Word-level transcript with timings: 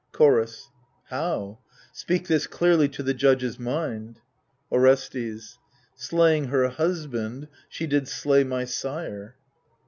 Chorus 0.13 0.71
How? 1.11 1.59
speak 1.93 2.25
this 2.27 2.47
clearly 2.47 2.89
to 2.89 3.03
the 3.03 3.13
judges' 3.13 3.59
mind 3.59 4.19
Orestes 4.71 5.59
Slaying 5.93 6.45
her 6.45 6.67
husband, 6.69 7.47
she 7.69 7.85
did 7.85 8.07
slay 8.07 8.43
my 8.43 8.65
sire. 8.65 9.35